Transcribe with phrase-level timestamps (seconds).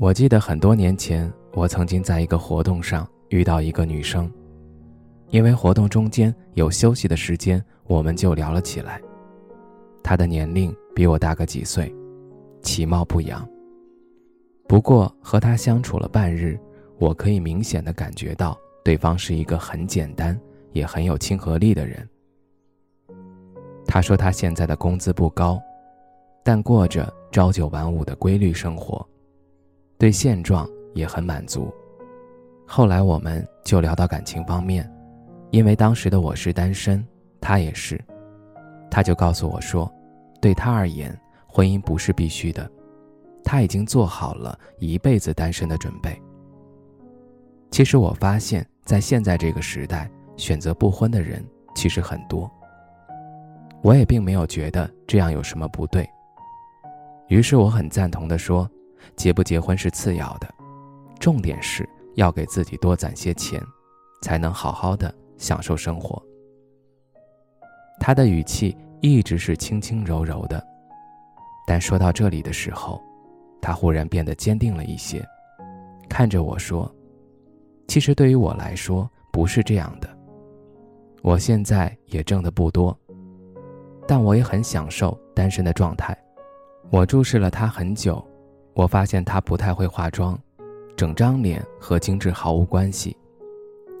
[0.00, 4.32] 我记得很多年前，我曾经在一个活动上遇到一个女生，
[5.30, 9.02] 因为活动中间有休息的时间，我们就聊了起来。
[10.00, 11.92] 她的年龄比我大个几岁，
[12.62, 13.44] 其貌不扬。
[14.68, 16.56] 不过和她相处了半日，
[17.00, 22.08] 我可以明显的感觉到对方是一个很简单也很有亲和力的人。
[23.84, 25.60] 她说她现在的工资不高，
[26.44, 29.04] 但过着朝九晚五的规律生活。
[29.98, 31.74] 对现状也很满足。
[32.64, 34.88] 后来我们就聊到感情方面，
[35.50, 37.04] 因为当时的我是单身，
[37.40, 38.00] 他也是，
[38.88, 39.92] 他就告诉我说，
[40.40, 42.70] 对他而言，婚姻不是必须的，
[43.42, 46.16] 他已经做好了一辈子单身的准备。
[47.72, 52.48] 其实我发现，在现在这个时代，选择不婚的人其实很多。
[53.82, 56.08] 我也并没有觉得这样有什么不对。
[57.26, 58.70] 于是我很赞同的说。
[59.16, 60.48] 结不结婚是次要的，
[61.18, 63.60] 重点是要给自己多攒些钱，
[64.22, 66.22] 才能好好的享受生活。
[68.00, 70.64] 他的语气一直是轻轻柔柔的，
[71.66, 73.02] 但说到这里的时候，
[73.60, 75.24] 他忽然变得坚定了一些，
[76.08, 76.90] 看着我说
[77.88, 80.08] ：“其实对于我来说不是这样的，
[81.22, 82.96] 我现在也挣的不多，
[84.06, 86.16] 但我也很享受单身的状态。”
[86.90, 88.24] 我注视了他很久。
[88.78, 90.38] 我发现她不太会化妆，
[90.96, 93.16] 整张脸和精致毫无关系，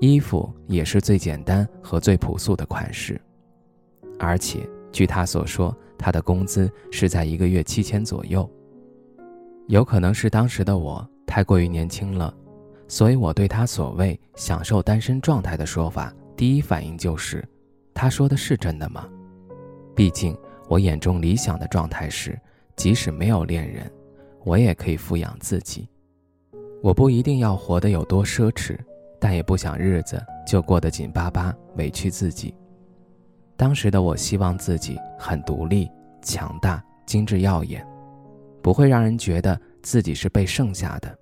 [0.00, 3.20] 衣服也是最简单和最朴素的款式，
[4.18, 8.48] 而且据她所说，她的工资是在一个月七千左右。
[9.68, 12.34] 有可能是当时的我太过于年轻了，
[12.88, 17.46] 所以我对她所谓享受单身状态的说法，第一反应就是，
[17.92, 19.06] 她说的是真的吗？
[19.94, 20.34] 毕竟
[20.66, 22.40] 我眼中理想的状态是，
[22.74, 23.92] 即使没有恋人。
[24.44, 25.88] 我也可以富养自己，
[26.82, 28.76] 我不一定要活得有多奢侈，
[29.20, 32.54] 但也不想日子就过得紧巴巴，委屈自己。
[33.56, 35.88] 当时的我希望自己很独立、
[36.22, 37.86] 强大、精致耀眼，
[38.60, 41.16] 不会让人觉得自己是被剩下的。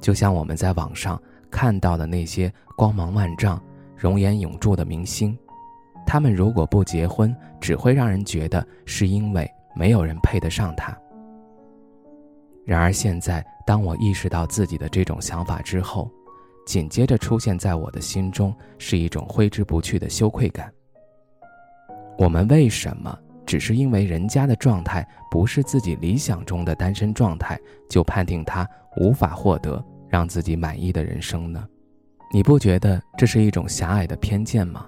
[0.00, 3.60] 就像我们在网上看到的那些光芒万丈、
[3.96, 5.36] 容颜永驻的明星，
[6.06, 10.94] 他们如果不结婚，只会让人觉得是因为没有人配得上他。
[12.68, 16.10] 然而现在，当我意识到自己的这种想法之后，
[16.66, 20.70] 紧接着出现在我的心中是一种挥之不去的羞愧感。
[22.18, 27.58] 我们为什么只是因为人家的状态不是自己理想中的单身状态，
[27.88, 28.68] 就判定他
[28.98, 31.66] 无法获得让自己满意的人生呢？
[32.30, 34.86] 你不觉得这是一种狭隘的偏见吗？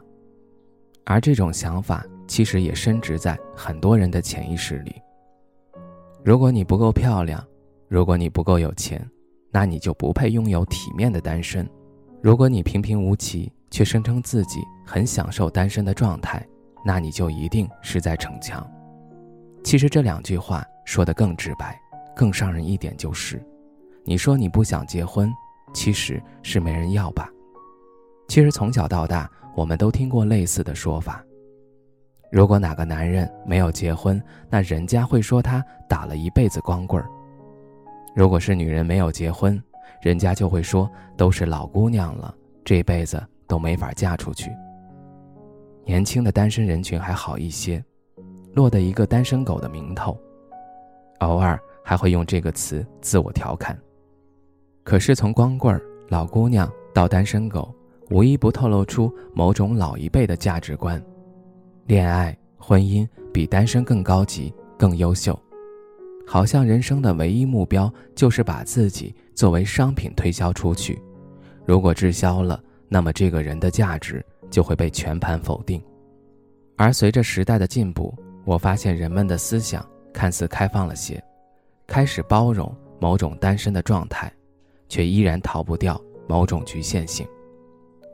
[1.06, 4.94] 而这种想法其实也深植在很多人的潜意识里。
[6.22, 7.42] 如果你不够漂亮，
[7.90, 9.04] 如果你不够有钱，
[9.50, 11.66] 那你就不配拥有体面的单身；
[12.22, 16.40] 如果你平平无奇，却声称自己很享受单身的状态，
[16.84, 18.64] 那你就一定是在逞强。
[19.64, 21.76] 其实这两句话说得更直白、
[22.14, 23.44] 更伤人一点，就是：
[24.04, 25.28] 你说你不想结婚，
[25.74, 27.28] 其实是没人要吧？
[28.28, 31.24] 其实从小到大，我们都听过类似的说法：
[32.30, 37.10] 如果哪个男人没有结婚，那人家会说他打了一辈子光棍儿。
[38.14, 39.62] 如果是女人没有结婚，
[40.02, 42.34] 人家就会说都是老姑娘了，
[42.64, 44.50] 这辈子都没法嫁出去。
[45.84, 47.82] 年轻的单身人群还好一些，
[48.54, 50.18] 落得一个单身狗的名头，
[51.20, 53.78] 偶尔还会用这个词自我调侃。
[54.82, 57.74] 可是从光棍儿、老姑娘到单身狗，
[58.10, 61.00] 无一不透露出某种老一辈的价值观：
[61.86, 65.38] 恋爱、婚姻比单身更高级、更优秀。
[66.32, 71.02] 好像人生的唯一目标就是把自己作为商品推销出去，
[71.66, 75.82] 如果滞销了，那么这个人的价值就会被全盘否定。
[76.76, 81.20] 而随着时代的进步，我发现人们的思想看似开放了些，
[81.84, 84.32] 开始包容某种单身的状态，
[84.88, 87.26] 却依然逃不掉某种局限性。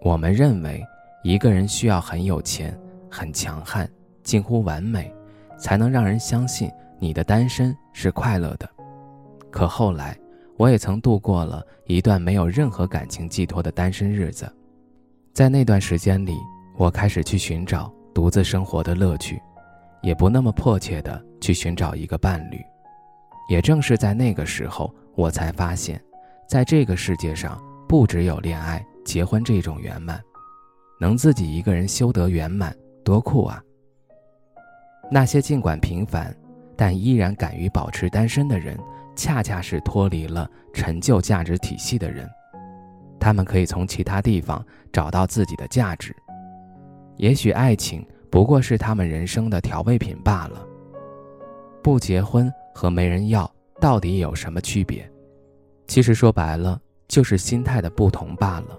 [0.00, 0.82] 我们认为
[1.22, 2.74] 一个人需要很有钱、
[3.10, 3.86] 很强悍、
[4.22, 5.14] 近乎完美，
[5.58, 6.70] 才能让人相信。
[6.98, 8.68] 你的单身是快乐的，
[9.50, 10.16] 可后来
[10.56, 14.50] 我也曾度过了一段没有任何感情寄托的单身日子。
[15.32, 16.36] 在那段时间里，
[16.76, 19.40] 我开始去寻找独自生活的乐趣，
[20.02, 22.58] 也不那么迫切的去寻找一个伴侣。
[23.48, 26.02] 也正是在那个时候，我才发现，
[26.48, 30.20] 在这个世界上，不只有恋爱、结婚这种圆满，
[30.98, 33.62] 能自己一个人修得圆满，多酷啊！
[35.10, 36.34] 那些尽管平凡，
[36.76, 38.78] 但依然敢于保持单身的人，
[39.14, 42.28] 恰恰是脱离了陈旧价值体系的人。
[43.18, 46.14] 他们可以从其他地方找到自己的价值。
[47.16, 50.64] 也许爱情不过是他们人生的调味品罢了。
[51.82, 53.50] 不结婚和没人要
[53.80, 55.10] 到底有什么区别？
[55.86, 58.78] 其实说白了，就是心态的不同罢了。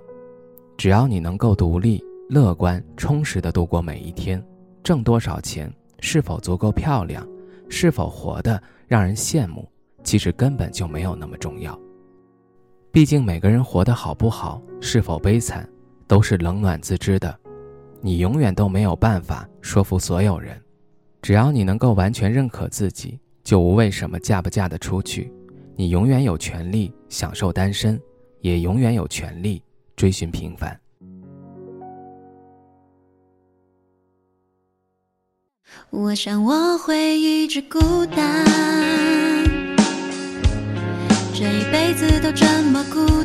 [0.78, 4.44] 只要你能够独立、乐观、充实的度过每一天，
[4.84, 7.28] 挣多少钱，是否足够漂亮，
[7.70, 9.68] 是否活得让人羡慕，
[10.04, 11.78] 其实根本就没有那么重要。
[12.92, 15.68] 毕竟每个人活得好不好，是否悲惨，
[16.08, 17.38] 都是冷暖自知的。
[18.02, 20.60] 你永远都没有办法说服所有人。
[21.22, 25.32] 只要你能够完全认可自己，就无为什么嫁不嫁得出去。
[25.76, 28.00] 你永远有权利享受单身，
[28.42, 29.62] 也永远有权利
[29.96, 30.80] 追寻平凡。
[35.90, 38.46] 我想我会一直孤单。
[41.34, 43.17] 这一辈子都这么孤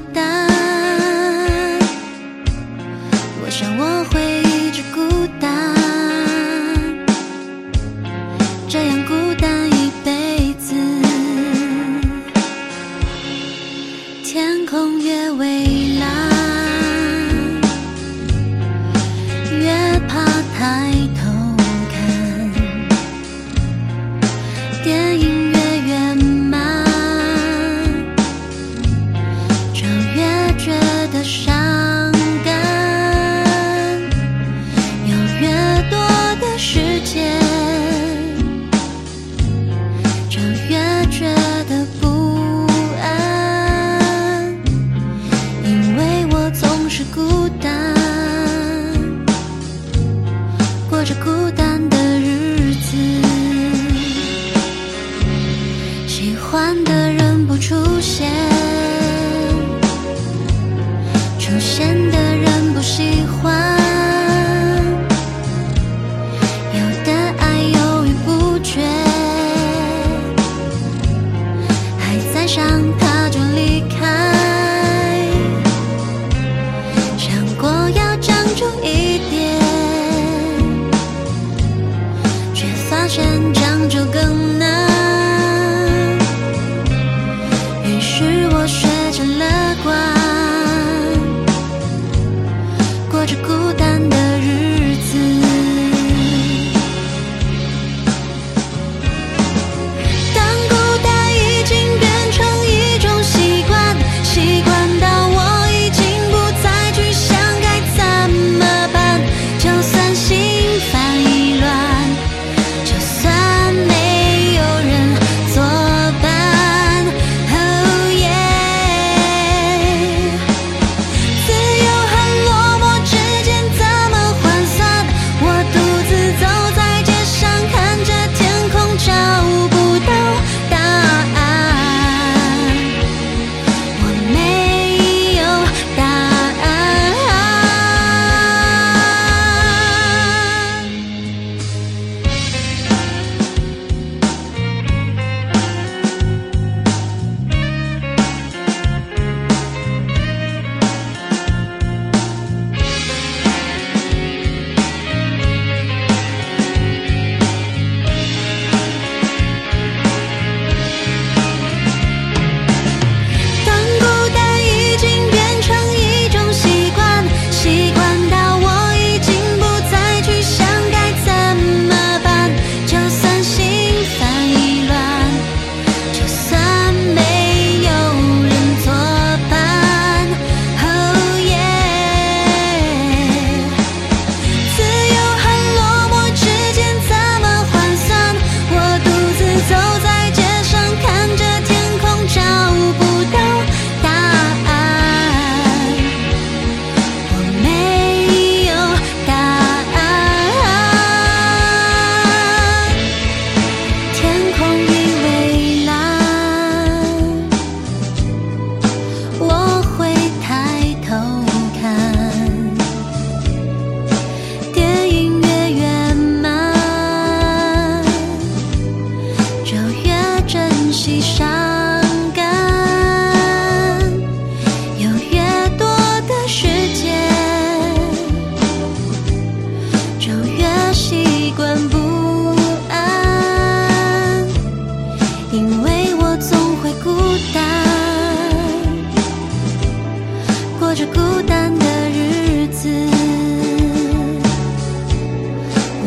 [83.14, 83.61] 是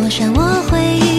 [0.06, 1.15] 我想我会。